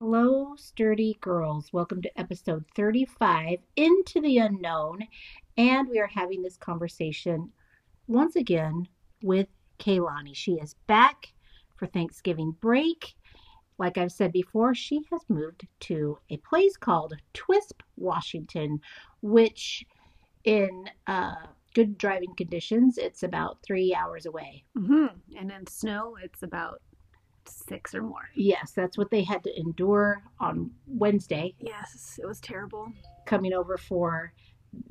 [0.00, 1.72] Hello, sturdy girls.
[1.72, 4.98] Welcome to episode 35 Into the Unknown.
[5.56, 7.50] And we are having this conversation
[8.06, 8.86] once again
[9.22, 9.46] with
[9.78, 10.34] Kaylani.
[10.34, 11.32] She is back
[11.76, 13.14] for Thanksgiving break.
[13.78, 18.82] Like I've said before, she has moved to a place called Twisp, Washington,
[19.22, 19.86] which
[20.44, 24.64] in uh, good driving conditions, it's about three hours away.
[24.76, 25.06] hmm
[25.36, 26.80] And in snow, it's about
[27.46, 28.28] six or more.
[28.34, 32.92] Yes, that's what they had to endure on Wednesday, Yes, it was terrible.
[33.26, 34.32] coming over for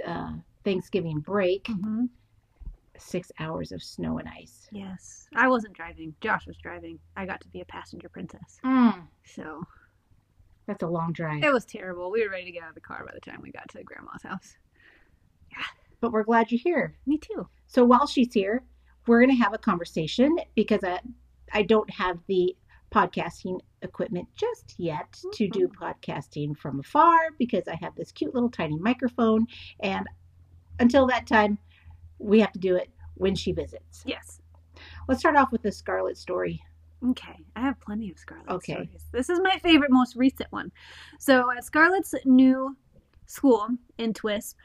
[0.06, 0.34] uh,
[0.64, 1.68] Thanksgiving break.
[1.68, 2.06] hmm
[3.00, 4.68] Six hours of snow and ice.
[4.72, 6.14] Yes, I wasn't driving.
[6.22, 7.00] Josh was driving.
[7.18, 8.60] I got to be a passenger princess.
[8.64, 9.64] Mm, So
[10.68, 11.44] that's a long drive.
[11.44, 12.12] it was terrible.
[12.12, 13.84] We were ready to get out of the car by the time we got to
[13.84, 14.56] grandma's house.
[16.04, 16.98] But we're glad you're here.
[17.06, 17.48] Me too.
[17.66, 18.62] So while she's here,
[19.08, 21.00] we're going to have a conversation because I,
[21.54, 22.58] I don't have the
[22.92, 25.82] podcasting equipment just yet to do mm-hmm.
[25.82, 29.48] podcasting from afar because I have this cute little tiny microphone.
[29.80, 30.06] And
[30.82, 31.58] until that time,
[32.20, 34.04] we have to do it when she visits.
[34.06, 34.42] Yes.
[35.08, 36.62] Let's start off with the Scarlet story.
[37.12, 38.74] Okay, I have plenty of Scarlet Okay.
[38.74, 39.06] stories.
[39.14, 40.70] This is my favorite, most recent one.
[41.18, 42.76] So at Scarlet's new
[43.26, 44.58] school in Twisp,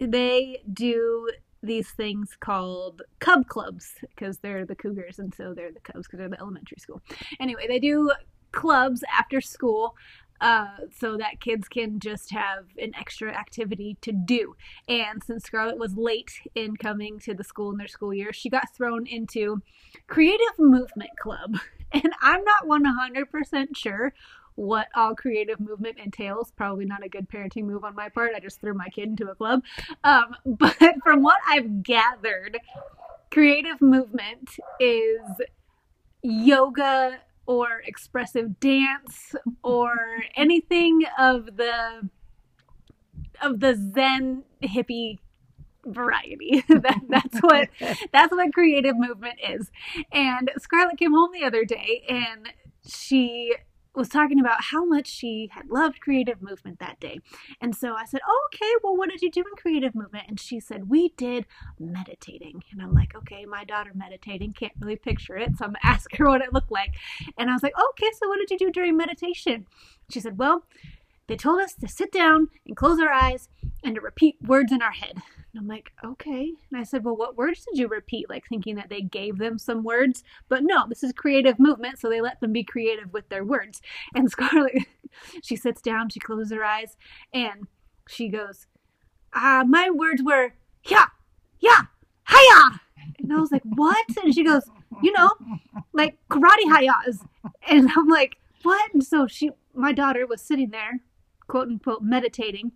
[0.00, 1.30] they do
[1.62, 6.18] these things called Cub Clubs because they're the Cougars and so they're the Cubs because
[6.18, 7.00] they're the elementary school.
[7.40, 8.12] Anyway, they do
[8.52, 9.96] clubs after school.
[10.40, 10.66] Uh,
[10.98, 14.56] so that kids can just have an extra activity to do.
[14.88, 18.50] And since Scarlett was late in coming to the school in their school year, she
[18.50, 19.62] got thrown into
[20.06, 21.56] Creative Movement Club.
[21.92, 24.12] And I'm not 100% sure
[24.56, 26.52] what all creative movement entails.
[26.52, 28.32] Probably not a good parenting move on my part.
[28.34, 29.62] I just threw my kid into a club.
[30.02, 32.58] Um, but from what I've gathered,
[33.30, 35.20] creative movement is
[36.22, 39.94] yoga or expressive dance or
[40.36, 42.08] anything of the
[43.42, 45.18] of the zen hippie
[45.84, 47.68] variety that, that's what
[48.12, 49.70] that's what creative movement is.
[50.12, 52.48] And Scarlett came home the other day and
[52.86, 53.54] she
[53.94, 57.20] was talking about how much she had loved creative movement that day.
[57.60, 60.24] And so I said, oh, okay, well, what did you do in creative movement?
[60.28, 61.46] And she said, we did
[61.78, 62.62] meditating.
[62.72, 65.56] And I'm like, okay, my daughter meditating, can't really picture it.
[65.56, 66.94] So I'm to ask her what it looked like.
[67.38, 69.66] And I was like, okay, so what did you do during meditation?
[70.10, 70.64] She said, well,
[71.26, 73.48] they told us to sit down and close our eyes
[73.82, 75.22] and to repeat words in our head.
[75.54, 76.52] And I'm like, okay.
[76.70, 78.28] And I said, well, what words did you repeat?
[78.28, 80.24] Like thinking that they gave them some words.
[80.48, 83.80] But no, this is creative movement, so they let them be creative with their words.
[84.16, 84.82] And Scarlett,
[85.44, 86.96] she sits down, she closes her eyes,
[87.32, 87.68] and
[88.08, 88.66] she goes,
[89.32, 90.54] uh, my words were,
[90.86, 91.06] yeah,
[91.60, 91.82] yeah,
[92.28, 92.80] hiya.
[93.20, 94.04] And I was like, what?
[94.24, 94.64] And she goes,
[95.02, 95.30] you know,
[95.92, 97.20] like karate hayas.
[97.68, 98.92] And I'm like, what?
[98.92, 101.00] And so she, my daughter was sitting there,
[101.46, 102.72] quote unquote, meditating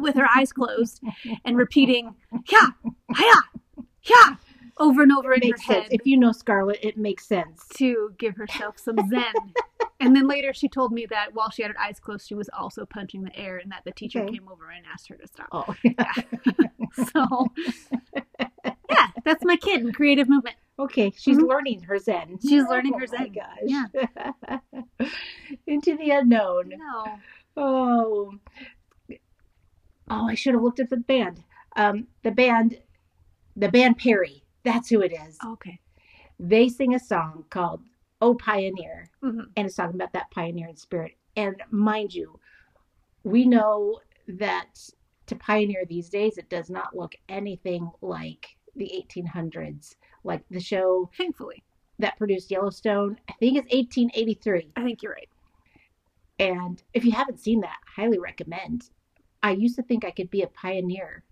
[0.00, 1.00] with her eyes closed
[1.44, 2.14] and repeating,
[2.50, 2.68] yeah,
[3.18, 3.40] yeah,
[4.04, 4.34] yeah,
[4.78, 5.68] over and over It in her sense.
[5.68, 7.66] head If you know Scarlet, it makes sense.
[7.76, 9.32] to give herself some zen.
[10.00, 12.48] and then later she told me that while she had her eyes closed, she was
[12.56, 14.32] also punching the air and that the teacher Okay.
[14.34, 15.48] came over and asked her to stop.
[15.52, 15.74] Oh,
[17.12, 17.46] So,
[18.90, 20.56] yeah, that's my kid in creative movement.
[20.78, 21.10] okay.
[21.16, 21.48] She's Mhm.
[21.48, 22.38] learning her Zen.
[22.42, 23.90] She's learning oh her my Zen.
[24.50, 25.10] gosh.
[25.66, 26.70] Into the unknown.
[26.76, 27.18] No.
[27.56, 28.34] Oh.
[30.14, 31.42] Oh, I should have looked at the band.
[31.74, 32.78] Um, the band,
[33.56, 34.44] the band Perry.
[34.62, 35.38] That's who it is.
[35.44, 35.80] Okay.
[36.38, 37.82] They sing a song called
[38.20, 39.46] "Oh Pioneer," Mhm.
[39.56, 41.16] and it's talking about that pioneering spirit.
[41.34, 42.38] And mind you,
[43.24, 44.90] we know that
[45.26, 49.96] to pioneer these days, it does not look anything like the 1800s.
[50.24, 51.62] Like the show Thankfully.
[51.98, 54.72] that produced Yellowstone, I think it's 1883.
[54.76, 55.28] I think you're right.
[56.38, 58.90] And if you haven't seen that, highly recommend.
[59.42, 61.24] I used to think I could be a pioneer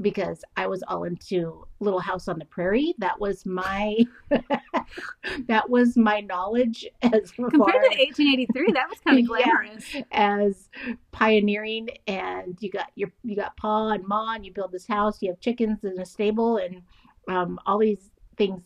[0.00, 2.94] because I was all into Little House on the Prairie.
[2.98, 3.96] That was my
[5.48, 9.46] that was my knowledge as far Compared to 1883, that was kind of Yeah.
[9.46, 9.96] glamorous.
[10.12, 10.68] as
[11.12, 15.22] pioneering and you got your you got Pa and Ma and you build this house,
[15.22, 16.82] you have chickens in a stable and
[17.28, 18.62] um, all these things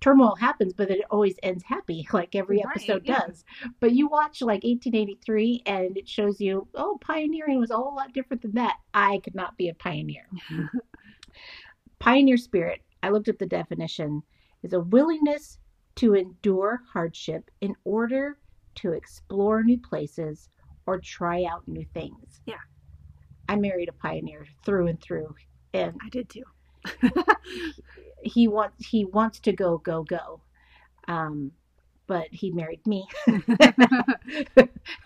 [0.00, 3.20] turmoil happens, but it always ends happy, like every Right, episode yeah.
[3.20, 3.44] does.
[3.80, 8.12] But you watch like 1883 and it shows you, oh, pioneering was a whole lot
[8.12, 8.76] different than that.
[8.92, 10.26] I could not be a pioneer.
[11.98, 14.22] Pioneer spirit, I looked up the definition,
[14.62, 15.58] is a willingness
[15.96, 18.38] to endure hardship in order
[18.76, 20.48] to explore new places
[20.86, 22.40] or try out new things.
[22.46, 22.56] Yeah.
[23.48, 25.34] I married a pioneer through and through.
[25.72, 26.44] And I did too.
[28.24, 30.40] he wants he wants to go go go
[31.08, 31.52] um
[32.06, 33.06] but he married me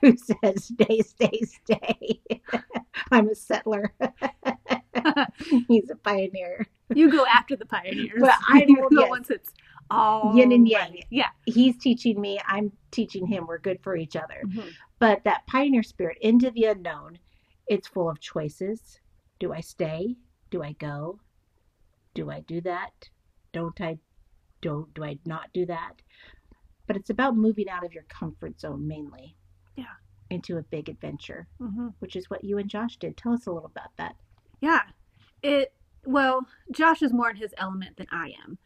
[0.00, 2.20] who says stay stay stay
[3.12, 3.93] i'm a settler
[5.69, 8.19] he's a pioneer you go after the pioneers.
[8.19, 9.11] But I You know, go yes.
[9.11, 9.50] once it's
[9.91, 10.91] all Yin and yang.
[10.93, 11.05] right.
[11.11, 11.29] Yeah.
[11.47, 14.70] he's teaching me i'm teaching him we're good for each other Mhm.
[14.99, 17.19] but that pioneer spirit into the unknown
[17.67, 19.00] it's full of choices
[19.38, 20.17] do i stay
[20.50, 21.19] do i go
[22.19, 23.09] do i do that
[23.53, 23.97] don't i
[24.61, 26.03] don't do i not do that
[26.88, 29.37] but it's about moving out of your comfort zone mainly
[29.76, 29.85] Yeah.
[30.31, 31.94] into a big adventure Mhm.
[32.00, 34.17] which is what you and josh did tell us a little about that
[34.61, 34.82] Yeah.
[35.43, 35.73] It
[36.05, 38.59] well, Josh is more in his element than I am.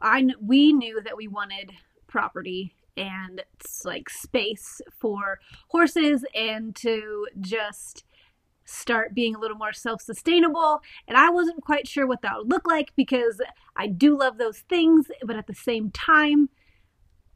[0.00, 1.72] I we knew that we wanted
[2.06, 3.42] property and
[3.84, 5.38] like space for
[5.68, 8.04] horses and to just
[8.68, 12.66] start being a little more self-sustainable and I wasn't quite sure what that would look
[12.66, 13.40] like because
[13.76, 16.50] I do love those things but at the same time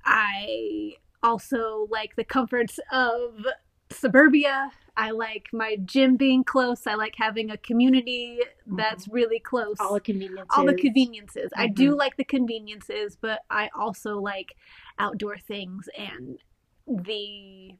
[0.05, 3.46] I also like the comforts of
[3.90, 4.73] suburbia.
[4.96, 6.87] I like my gym being close.
[6.87, 8.76] I like having a community mm-hmm.
[8.76, 9.76] that's really close.
[9.81, 11.50] all the conveniences All the conveniences.
[11.56, 11.99] I do mm-hmm.
[11.99, 14.55] like the conveniences, but I also like
[14.99, 16.38] outdoor things and
[16.87, 17.76] the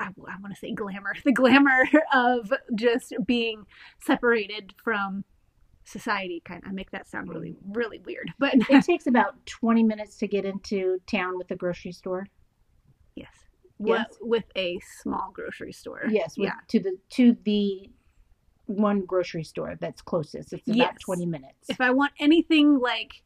[0.00, 3.66] I, I want to say glamour, the glamour of just being
[4.02, 5.24] separated from
[5.84, 6.42] society.
[6.44, 10.16] Kind of, I make that sound really, really weird, but it takes about 20 minutes
[10.18, 12.26] to get into town with the grocery store
[13.14, 13.28] yes,
[13.82, 14.06] Yes.
[14.20, 16.02] with, with a small grocery store.
[16.10, 17.90] Yes, with, yeah, to the to the
[18.66, 20.52] one grocery store that's closest.
[20.52, 20.96] It's about Yes.
[21.00, 21.68] twenty minutes.
[21.68, 23.22] if I want anything like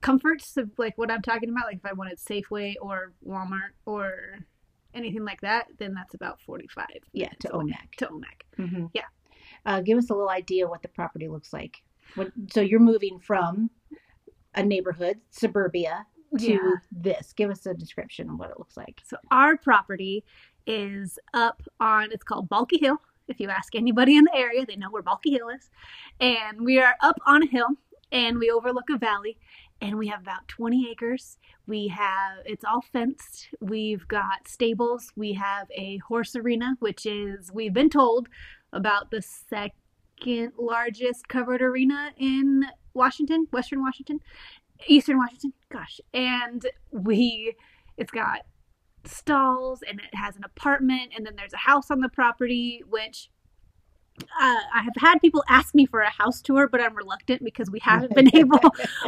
[0.00, 4.40] comforts of like what I'm talking about, like if I wanted Safeway or Walmart or
[4.94, 7.48] anything like that, then that's about 45 yeah, to.
[7.48, 7.92] Omak.
[7.98, 8.42] To Omak.
[8.56, 9.02] hmm Yeah.
[9.64, 11.82] Uh, give us a little idea what the property looks like.
[12.14, 13.70] What, so you're moving from
[14.54, 16.06] a neighborhood, suburbia,
[16.38, 16.70] to Yeah.
[16.90, 17.32] this.
[17.32, 19.00] Give us a description of what it looks like.
[19.04, 20.24] So our property
[20.66, 22.98] is up on it's called Bulky Hill.
[23.28, 25.70] If you ask anybody in the area, they know where Bulky Hill is.
[26.20, 27.68] And we are up on a hill
[28.10, 29.38] and we overlook a valley
[29.82, 31.38] and we have about 20 acres.
[31.66, 33.48] We have it's all fenced.
[33.60, 35.12] We've got stables.
[35.16, 38.28] We have a horse arena, which is we've been told
[38.72, 42.64] about the second largest covered arena in
[42.94, 44.20] Washington, Western Washington,
[44.86, 45.52] Eastern Washington.
[45.70, 46.00] Gosh.
[46.14, 47.56] And we
[47.96, 48.42] it's got
[49.04, 53.30] stalls and it has an apartment and then there's a house on the property which
[54.22, 57.70] uh, I have had people ask me for a house tour, but I'm reluctant because
[57.70, 58.60] we haven't been able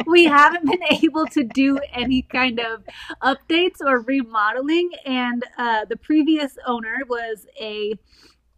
[0.05, 2.83] we haven't been able to do any kind of
[3.21, 4.91] updates or remodeling.
[5.05, 7.95] And uh, the previous owner was a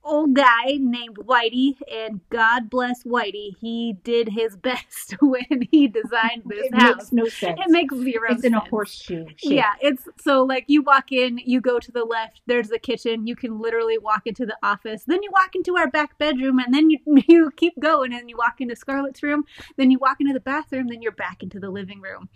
[0.07, 6.43] old guy named Whitey, and God bless Whitey, he did his best when he designed
[6.45, 6.95] this it house.
[6.97, 7.59] makes no sense.
[7.59, 9.51] it makes zero it's in a horseshoe shape.
[9.51, 13.27] Yeah, it's so like you walk in, you go to the left, there's the kitchen.
[13.27, 15.03] You can literally walk into the office.
[15.05, 18.37] Then you walk into our back bedroom and then you you keep going and you
[18.37, 19.43] walk into Scarlett's room,
[19.75, 22.29] then you walk into the bathroom, then you're back into the living room.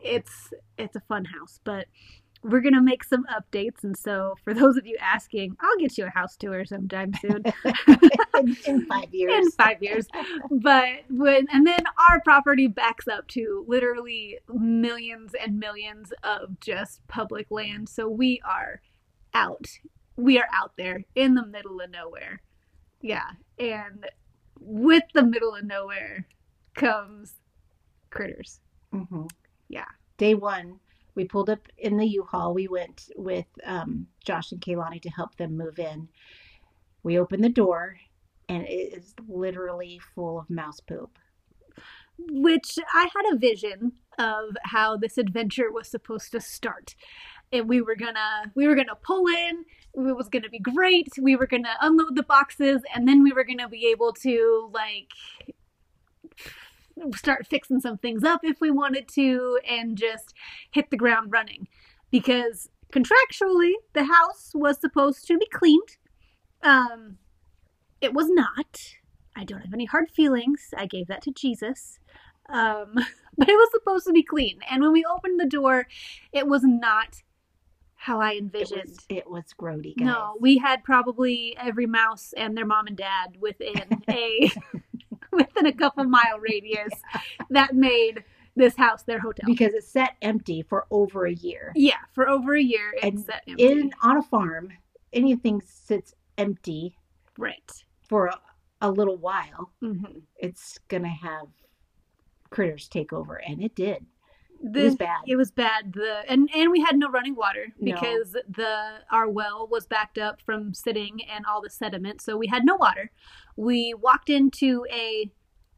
[0.00, 1.86] It's it's a fun house, but
[2.44, 5.98] we're going to make some updates and so for those of you asking, I'll get
[5.98, 7.42] you a house tour sometime soon
[8.38, 9.32] in, in five years.
[9.46, 10.06] in five years.
[10.50, 11.80] But when and then
[12.10, 17.88] our property backs up to literally millions and millions of just public land.
[17.88, 18.82] So we are
[19.34, 19.66] out.
[20.16, 22.42] We are out there in the middle of nowhere.
[23.00, 23.30] Yeah.
[23.58, 24.06] And
[24.60, 26.26] with the middle of nowhere
[26.74, 27.34] comes
[28.10, 28.60] critters.
[28.92, 29.26] hmm
[29.68, 29.86] Yeah.
[30.18, 30.78] Day one,
[31.14, 32.54] we pulled up in the U-Haul.
[32.54, 36.08] We went with um, Josh and Kaylani to help them move in.
[37.02, 37.96] We opened the door,
[38.48, 41.18] and it is literally full of mouse poop.
[42.18, 46.94] which I had a vision of how this adventure was supposed to start.
[47.52, 51.36] And we were gonna we were gonna pull in, it was gonna be great, we
[51.36, 55.10] were gonna unload the boxes, and then we were gonna be able to like
[57.14, 60.34] start fixing some things up if we wanted to and just
[60.70, 61.66] hit the ground running.
[62.10, 65.96] Because contractually the house was supposed to be cleaned.
[66.62, 67.18] Um
[68.00, 68.94] it was not.
[69.36, 70.68] I don't have any hard feelings.
[70.76, 71.98] I gave that to Jesus.
[72.48, 72.94] Um,
[73.38, 74.58] but it was supposed to be clean.
[74.70, 75.86] And when we opened the door,
[76.32, 77.22] it was not
[77.96, 78.82] how I It envisioned.
[78.90, 80.06] was, it was grody, guys.
[80.06, 84.50] No, we had probably every mouse and their mom and dad within a
[85.36, 86.92] within a couple mile radius
[87.50, 88.24] that made
[88.56, 89.44] this house their hotel.
[89.46, 91.72] because it sat empty for over a year.
[91.74, 93.64] yeah, for over a year And it's set empty.
[93.64, 94.70] In on a farm,
[95.12, 96.96] anything sits empty
[97.36, 97.70] right.
[98.08, 98.38] for a,
[98.80, 100.04] a little while, hmm
[100.36, 101.48] it's gonna have
[102.50, 104.04] critters take over, and it did.
[104.62, 105.20] The, it was bad.
[105.26, 105.92] It was bad.
[105.92, 107.94] The and and we had no running water No.
[107.94, 112.46] because the our well was backed up from sitting and all the sediment, so we
[112.46, 113.10] had no water.
[113.56, 115.30] We walked into a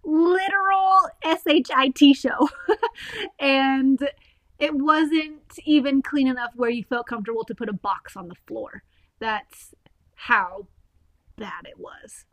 [0.05, 2.49] literal shit show,
[3.41, 4.09] and
[4.59, 8.37] it wasn't even clean enough where you felt comfortable to put a box on the
[8.47, 8.83] floor.
[9.19, 9.75] That's
[10.15, 10.69] how
[11.37, 12.25] bad it was,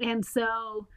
[0.00, 0.88] and so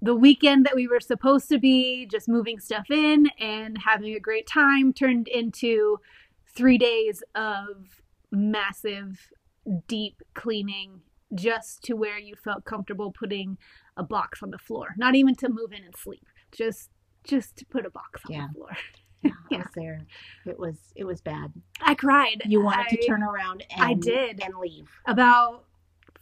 [0.00, 4.20] the weekend that we were supposed to be just moving stuff in and having a
[4.20, 5.98] great time turned into
[6.54, 8.00] three days of
[8.30, 9.30] massive,
[9.86, 11.00] deep cleaning
[11.34, 13.58] just to where you felt comfortable putting
[13.96, 14.94] a box on the floor.
[14.96, 16.26] Not even to move in and sleep.
[16.52, 16.90] Just
[17.24, 18.46] just to put a box on Yeah.
[18.48, 18.70] the floor.
[19.22, 19.58] Yeah, I Yeah.
[19.58, 20.06] was there.
[20.46, 21.52] It was it was bad.
[21.82, 22.42] I cried.
[22.46, 24.40] You wanted I- to turn around and I did.
[24.42, 24.88] and leave.
[25.06, 25.64] about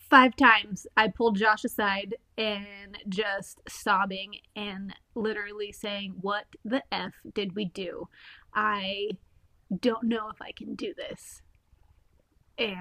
[0.09, 7.15] five times I pulled Josh aside and just sobbing and literally saying, What the F
[7.35, 8.09] did we do?
[8.55, 9.11] I
[9.81, 11.43] don't know if I can do this.
[12.59, 12.77] And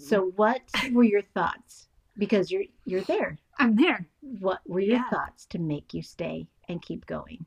[0.00, 1.88] So what were your thoughts?
[2.16, 3.38] Because you're you're there.
[3.58, 4.06] I'm there.
[4.20, 5.10] What were your Yeah.
[5.10, 7.46] thoughts to make you stay and keep going?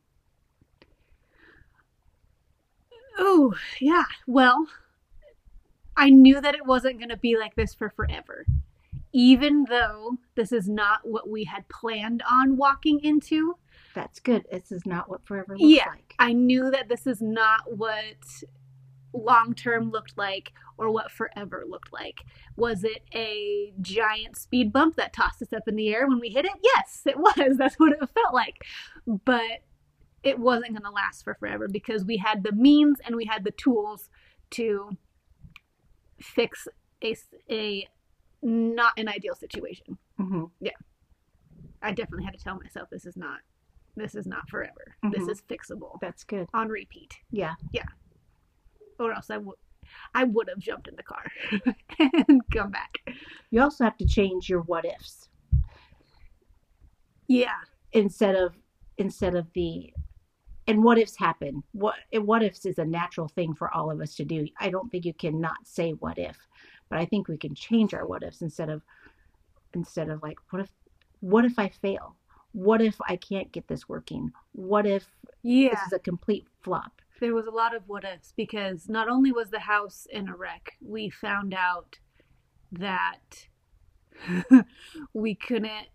[3.18, 4.06] Oh, yeah.
[4.28, 4.68] Well,
[5.96, 8.46] I knew that it wasn't going to be like this for forever.
[9.14, 13.56] Even though this is not what we had planned on walking into,
[13.94, 14.46] That's good.
[14.52, 15.90] This is not what forever looks Yeah.
[15.90, 16.16] like.
[16.18, 18.16] I knew that this is not what
[19.14, 22.22] long term looked like or what forever looked like.
[22.56, 26.30] Was it a giant speed bump that tossed us up in the air when we
[26.30, 26.54] hit it?
[26.64, 27.56] Yes, it was.
[27.58, 28.64] That's what it felt like.
[29.06, 29.64] But
[30.24, 33.44] it wasn't going to last for forever because we had the means and we had
[33.44, 34.10] the tools
[34.52, 34.96] to
[36.20, 36.68] fix
[37.04, 37.16] a,
[37.50, 37.88] a
[38.42, 39.98] not an ideal situation.
[40.18, 40.72] hmm Yeah.
[41.82, 43.40] I definitely had to tell myself this is not
[43.98, 44.96] this is not forever.
[45.12, 45.32] This Mhm.
[45.32, 46.48] is fixable That's good.
[46.54, 47.20] on repeat.
[47.32, 47.56] Yeah.
[47.72, 47.88] Yeah.
[49.00, 49.58] Or else I would
[50.14, 51.26] I would have jumped in the car
[52.00, 53.00] and come back.
[53.50, 55.28] You also have to change your what ifs
[57.28, 57.60] Yeah,
[57.94, 58.56] instead of
[58.98, 59.94] instead of the
[60.68, 61.64] and what ifs happen.
[61.72, 64.48] What what ifs is a natural thing for all of us to do.
[64.60, 66.38] I don't think you cannot say what if,
[66.92, 68.84] but I think we can change our what ifs instead of
[69.74, 70.70] instead of like what if
[71.22, 72.16] what if I fail?
[72.52, 74.34] What if I can't get this working?
[74.52, 75.08] What if
[75.42, 75.70] yeah.
[75.70, 77.02] this is a complete flop?
[77.22, 80.36] There was a lot of what ifs because not only was the house in a
[80.36, 81.98] wreck, we found out
[82.74, 83.48] that
[85.14, 85.88] we couldn't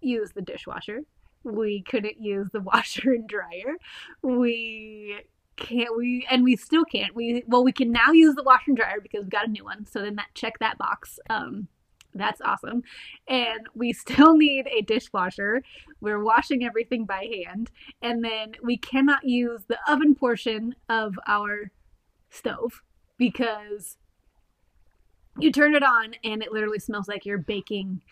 [0.00, 1.00] use the dishwasher.
[1.42, 3.74] We couldn't use the washer and dryer.
[4.22, 5.16] We
[5.56, 7.14] can't we and we still can't.
[7.14, 9.64] We well we can now use the washer and dryer because we got a new
[9.64, 9.86] one.
[9.86, 11.18] So then that check that box.
[11.30, 11.68] Um
[12.14, 12.82] that's awesome.
[13.28, 15.62] And we still need a dishwasher.
[16.00, 17.70] We're washing everything by hand.
[18.02, 21.70] And then we cannot use the oven portion of our
[22.30, 22.82] stove
[23.18, 23.96] because
[25.38, 28.02] you turn it on and it literally smells like you're baking.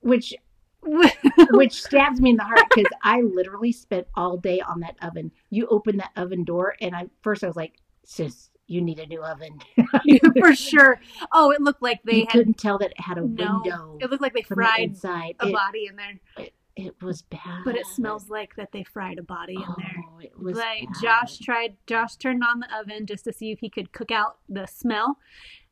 [0.00, 0.34] Which
[1.52, 5.30] which stabs me in the heart because I literally spent all day on that oven.
[5.50, 9.06] You open that oven door, and I first I was like, "Sis, you need a
[9.06, 9.58] new oven."
[10.38, 11.00] For sure.
[11.32, 12.30] Oh, it looked like they had.
[12.30, 14.80] couldn't tell that it had a No, window it looked like they from the fried
[14.90, 15.36] inside.
[15.40, 19.18] a It, body in there, it was bad, but it smells like that they fried
[19.18, 20.04] a body in Oh, there.
[20.22, 21.02] it was like bad.
[21.02, 24.38] Josh tried Josh turned on the oven just to see if he could cook out
[24.48, 25.18] the smell.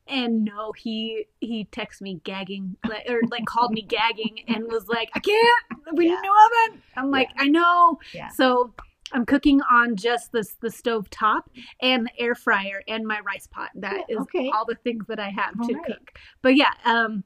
[0.09, 4.89] And no, he he texted me gagging like, or like called me gagging and was
[4.89, 5.65] like, I can't.
[5.95, 6.19] We need Yeah.
[6.19, 6.35] a new
[6.73, 6.83] oven.
[6.97, 7.99] I'm like, I know.
[8.15, 8.29] Yeah.
[8.29, 8.75] So
[9.13, 11.51] I'm cooking on just the the stove top
[11.83, 13.71] and the air fryer and my rice pot.
[13.75, 14.51] That is Yeah, okay.
[14.55, 15.85] all the things that I have All to right.
[15.87, 16.19] cook.
[16.43, 17.25] But yeah, um,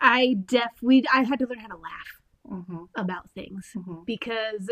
[0.00, 4.04] I def we I had to learn how to laugh Mhm, about things mhm.
[4.04, 4.68] because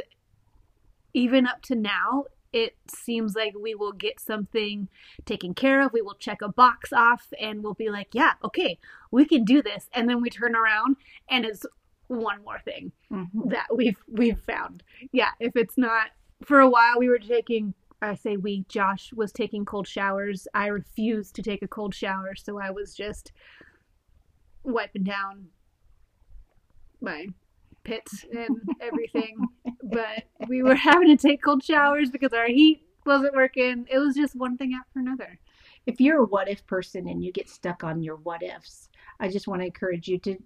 [1.14, 4.88] even up to now, it seems like we will get something
[5.24, 5.92] taken care of.
[5.92, 8.78] We will check a box off and we'll be like, yeah, okay,
[9.10, 9.88] we can do this.
[9.94, 10.96] And then we turn around
[11.30, 11.64] and it's
[12.08, 13.50] one more thing Mhm.
[13.50, 14.82] that we've we've found.
[15.12, 16.10] Yeah, if it's not
[16.44, 20.48] for a while we were taking I say we, Josh was taking cold showers.
[20.54, 23.30] I refused to take a cold shower, so I was just
[24.64, 25.46] wiping down
[27.00, 27.28] my
[27.84, 29.36] pits and everything.
[29.82, 33.86] but we were having to take cold showers because our heat wasn't working.
[33.90, 35.38] It was just one thing after another.
[35.86, 39.28] If you're a what if person and you get stuck on your what ifs, I
[39.28, 40.36] just want to encourage you to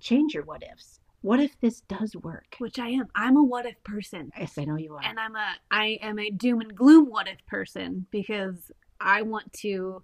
[0.00, 1.00] change your what ifs.
[1.22, 2.56] What if this does work?
[2.58, 3.08] Which I am.
[3.16, 4.30] I'm a what if person.
[4.38, 5.02] Yes, I know you are.
[5.02, 9.52] and I'm a I am a doom and gloom what if person because I want
[9.54, 10.02] to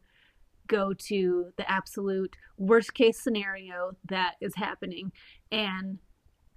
[0.68, 5.12] go to the absolute worst case scenario that is happening
[5.50, 5.98] and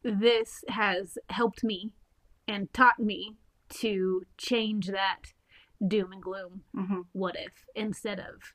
[0.06, 1.92] this has helped me
[2.48, 3.36] and taught me
[3.70, 5.34] to change that
[5.86, 8.54] doom and gloom hmm what if instead of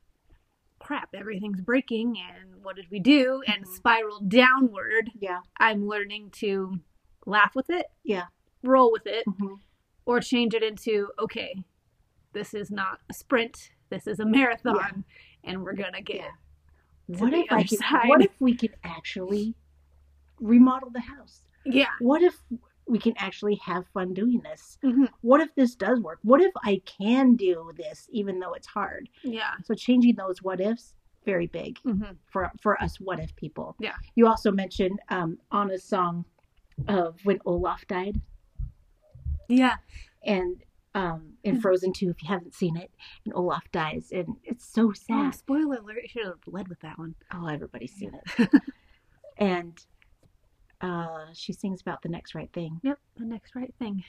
[0.79, 3.69] crap everything's breaking and what did we do and Mhm.
[3.69, 5.41] spiral downward Yeah.
[5.59, 6.81] i'm learning to
[7.27, 8.27] laugh with it Yeah.
[8.63, 9.55] roll with it hmm
[10.07, 11.55] or change it into okay
[12.33, 15.05] this is not a sprint this is a marathon
[15.45, 15.51] Yeah.
[15.51, 16.17] and we're gonna get
[17.09, 17.19] Yeah.
[17.19, 17.81] What if I could.
[18.09, 19.57] What if we could actually
[20.41, 21.43] remodel the house?
[21.65, 22.35] yeah What if
[22.87, 24.79] we can actually have fun doing this?
[24.83, 25.09] Mhm.
[25.21, 26.19] What if this does work?
[26.23, 29.09] What if I can do this even though it's hard?
[29.23, 30.95] yeah So changing those what ifs
[31.27, 33.77] very big hmm for for us what if people.
[33.79, 33.95] Yeah.
[34.15, 36.25] You also mentioned um Anna's song
[36.89, 38.21] of when Olaf died
[39.49, 39.77] yeah
[40.25, 40.63] and
[40.95, 41.63] um in Mhm.
[41.63, 42.91] Frozen 2 if you haven't seen it
[43.25, 45.35] and Olaf dies and it's so oh, sad.
[45.35, 48.49] spoiler alert You should have led with that one Oh, everybody's seen it.
[49.37, 49.79] and
[50.81, 52.81] uh she sings about the next right thing.
[52.83, 54.03] yep the next right thing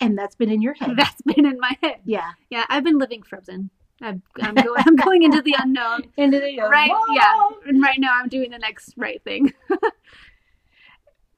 [0.00, 0.96] And that's been in your head.
[0.96, 2.30] that's been in my head yeah.
[2.50, 6.56] yeah i've been living frozen I'm, I'm, go- I'm going into the unknown Into the
[6.68, 9.52] right yeah and right now i'm doing the next right thing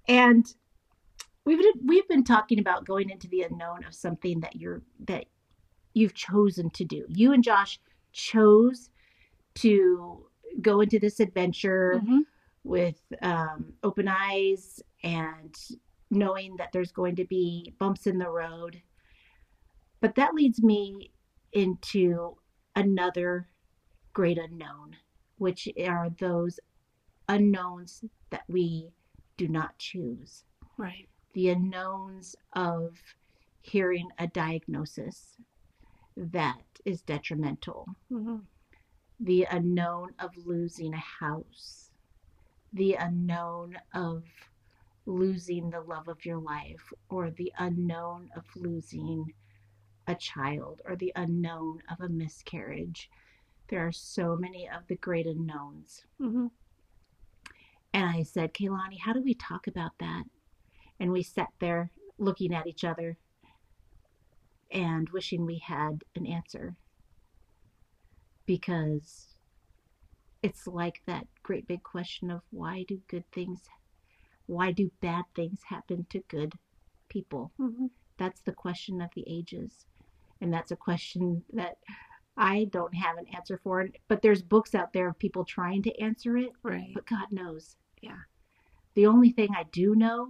[0.07, 0.47] And
[1.45, 5.25] we've been, we've been talking about going into the unknown of something that you're that
[5.95, 7.07] you've chosen to do.
[7.09, 7.79] You and Josh
[8.13, 8.91] chose
[9.57, 10.27] to
[10.61, 12.21] go into this adventure Mhm.
[12.65, 15.55] With um, open eyes and
[16.11, 18.81] knowing that there's going to be bumps in the road.
[20.01, 21.13] But that leads me
[21.53, 22.37] into
[22.75, 23.49] another
[24.13, 24.97] great unknown,
[25.39, 26.59] which are those
[27.29, 28.91] unknowns that we
[29.37, 30.45] do not choose.
[30.77, 32.97] right The unknowns of
[33.61, 35.37] hearing a diagnosis
[36.17, 38.37] that is detrimental hmm
[39.21, 41.84] the unknown of losing a house,
[42.75, 44.25] the unknown of
[45.07, 49.33] losing the love of your life, or the unknown of losing
[50.07, 53.09] a child, or the unknown of a miscarriage.
[53.69, 56.05] There are so many of the great unknowns.
[56.19, 56.49] hmm
[57.93, 60.25] And I said, Kaylani, how do we talk about that?
[60.99, 63.19] And we sat there looking at each other
[64.71, 66.77] and wishing we had an answer.
[68.47, 69.34] Because
[70.45, 73.63] it's like that great big question of why do good things,
[74.45, 76.53] why do bad things happen to good
[77.09, 77.51] people?
[77.57, 77.87] hmm
[78.19, 79.87] That's the question of the ages.
[80.43, 81.79] And that's a question that
[82.37, 83.89] I don't have an answer for.
[84.07, 87.77] But there's books out there of people trying to answer it right but God knows.
[88.03, 88.19] Yeah.
[88.97, 90.29] The only thing I do know,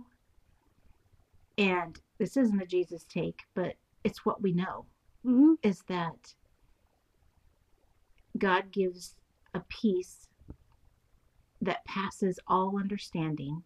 [1.58, 3.74] and this isn't a Jesus take, but
[4.04, 4.86] it's what we know,
[5.24, 6.34] hmm is that
[8.38, 9.16] God gives
[9.54, 10.28] a peace
[11.60, 13.62] that passes all understanding.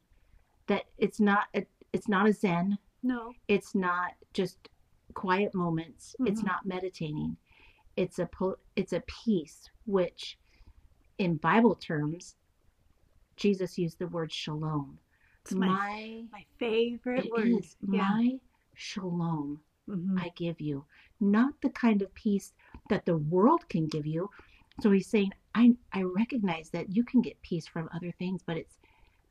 [0.67, 2.79] That it's not a, it's not a Zen.
[3.03, 4.69] no It's not just
[5.15, 6.15] quiet moments.
[6.27, 6.47] It's Mhm.
[6.47, 7.37] not meditating.
[7.97, 8.29] It's a
[8.77, 10.39] it's a peace which,
[11.19, 12.37] in Bible terms,
[13.37, 14.99] Jesus used the word shalom.
[15.43, 18.39] it's my, my my favorite it word is yeah my
[18.75, 20.85] shalom hmm I give you,
[21.21, 22.53] not the kind of peace
[22.91, 24.31] that the world can give you.
[24.83, 28.57] So he's saying, I I recognize that you can get peace from other things, but
[28.57, 28.79] it's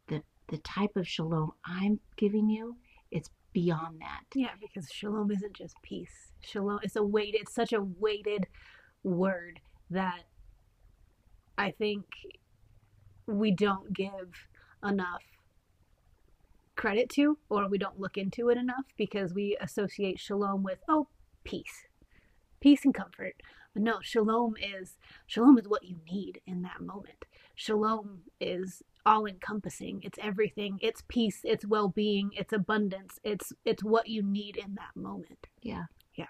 [0.07, 2.75] the the type of shalom I'm giving you.
[3.11, 4.23] It's beyond that.
[4.35, 6.33] Yeah, because shalom isn't just peace.
[6.41, 8.47] Shalom it's a weighted it's such a weighted
[9.03, 10.23] word that
[11.57, 12.03] I think
[13.25, 14.47] we don't give
[14.83, 15.23] enough
[16.75, 21.07] credit to or we don't look into it enough because we associate shalom with oh
[21.45, 21.87] peace.
[22.59, 23.35] Peace and comfort.
[23.73, 27.25] But no, shalom is shalom is what you need in that moment.
[27.55, 30.01] Shalom is all encompassing.
[30.03, 30.79] It's everything.
[30.81, 33.19] It's peace, it's well-being, it's abundance.
[33.23, 35.47] It's it's what you need in that moment.
[35.61, 35.85] Yeah.
[36.15, 36.25] Yeah.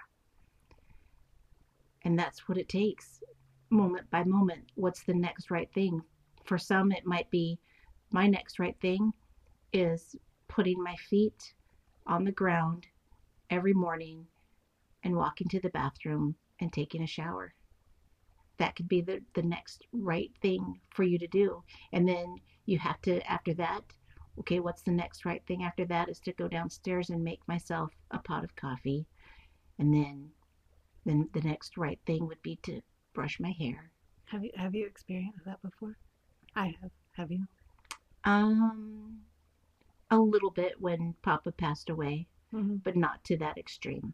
[2.03, 3.21] And that's what it takes,
[3.69, 4.71] moment by moment.
[4.75, 6.01] What's the next right thing?
[6.45, 7.59] For some, it might be
[8.11, 9.11] my next right thing
[9.73, 10.15] is
[10.47, 11.53] putting my feet
[12.05, 12.87] on the ground
[13.49, 14.25] every morning
[15.03, 17.53] and walking to the bathroom and taking a shower.
[18.57, 21.63] That could be the, the next right thing for you to do.
[21.93, 23.83] And then you have to, after that,
[24.39, 27.91] okay, what's the next right thing after that is to go downstairs and make myself
[28.11, 29.05] a pot of coffee.
[29.79, 30.31] And then
[31.05, 32.81] then the next right thing would be to
[33.13, 33.91] brush my hair.
[34.25, 35.97] Have you have you experienced that before?
[36.55, 36.91] I have.
[37.13, 37.45] Have you?
[38.25, 39.21] Um
[40.09, 42.77] a little bit when Papa passed away, Mm-hmm.
[42.77, 44.13] but not to that extreme.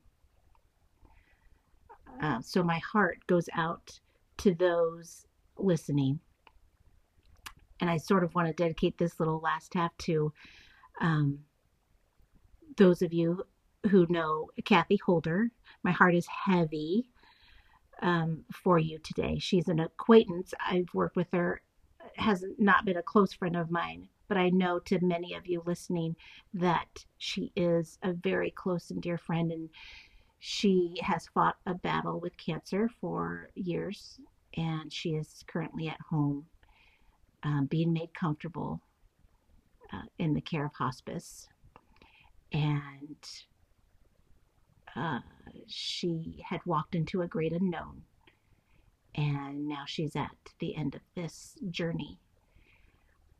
[2.21, 3.99] Uh, so my heart goes out
[4.37, 5.25] to those
[5.57, 6.19] listening.
[7.79, 10.31] And I sort of want to dedicate this little last half to
[11.01, 11.39] um,
[12.77, 13.43] those of you
[13.89, 15.49] who know Kathy Holder.
[15.83, 17.09] My heart is heavy
[18.01, 19.37] um, for you today.
[19.39, 20.53] She's an acquaintance.
[20.65, 21.61] I've worked with her,
[22.15, 25.61] has not been a close friend of mine, but I know to many of you
[25.65, 26.15] listening
[26.53, 29.69] that she is a very close and dear friend, and
[30.45, 34.19] she has fought a battle with cancer for years,
[34.57, 36.45] and she is currently at home
[37.43, 38.81] um, being made comfortable
[39.93, 41.47] uh, in the care of hospice.
[42.51, 43.15] And
[44.97, 45.19] uh,
[45.65, 48.01] she had walked into a great unknown,
[49.15, 52.19] and now she's at the end of this journey.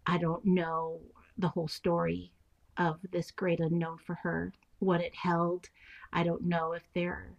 [0.06, 1.02] I don't know
[1.38, 2.32] the whole story
[2.78, 5.70] of this great unknown for her, what it held.
[6.12, 7.34] I don't know if there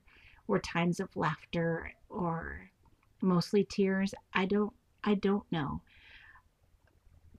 [0.47, 2.71] were times of laughter or
[3.21, 4.15] mostly tears.
[4.33, 5.83] I don't I don't know.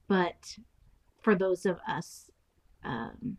[0.08, 0.58] But
[1.22, 2.30] for those of us
[2.84, 3.38] um,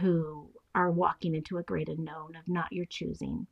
[0.00, 3.46] who are walking into a great unknown of not your choosing,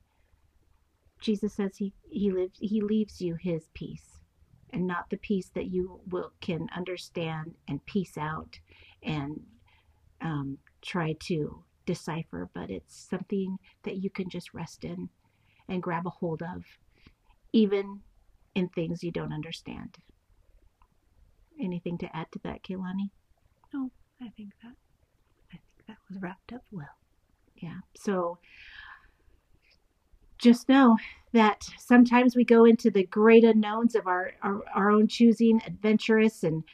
[1.21, 4.19] Jesus says he he lives he leaves you his peace
[4.71, 8.59] and not the peace that you will can understand and peace out
[9.03, 9.41] and
[10.21, 15.09] um, try to decipher, but it's something that you can just rest in
[15.69, 16.65] and grab a hold of,
[17.53, 18.01] even
[18.55, 19.97] in things you don't understand.
[21.61, 23.11] Anything to add to that, Kaylani?
[23.73, 24.75] No, I think that
[25.53, 26.87] I think that was wrapped up well.
[27.57, 27.81] Yeah.
[27.97, 28.39] So
[30.39, 30.97] just know
[31.33, 36.45] that sometimes we go into the great unknowns of our, our, our own choosing, adventurous
[36.45, 36.65] and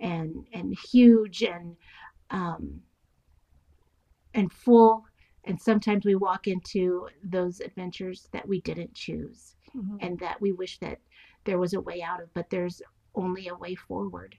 [0.00, 1.76] and and huge and
[2.30, 2.80] um,
[4.38, 5.04] and full.
[5.44, 9.96] And sometimes we walk into those adventures that we didn't choose mm-hmm.
[10.00, 10.98] and that we wish that
[11.44, 12.80] there was a way out of, but there's
[13.14, 14.36] only a way forward.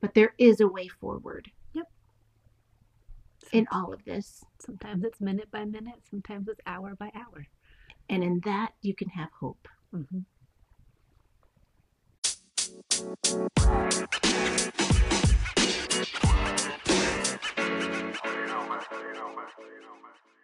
[0.00, 1.50] But there is a way forward.
[1.72, 1.90] Yep.
[3.42, 4.44] Sometimes, in all of this.
[4.60, 7.46] Sometimes it's minute by minute, sometimes it's hour by hour.
[8.08, 9.66] And in that, you can have hope.
[9.94, 10.20] Mm-hmm.
[16.04, 17.13] Thank you
[18.90, 20.43] más, más, más, más.